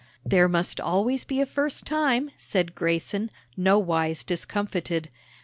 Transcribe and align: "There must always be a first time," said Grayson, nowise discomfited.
"There 0.25 0.49
must 0.49 0.81
always 0.81 1.25
be 1.25 1.41
a 1.41 1.45
first 1.45 1.85
time," 1.85 2.31
said 2.35 2.73
Grayson, 2.73 3.29
nowise 3.55 4.23
discomfited. 4.23 5.11